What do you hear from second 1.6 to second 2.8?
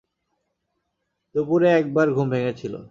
এক বার ঘুম ভেঙেছিল।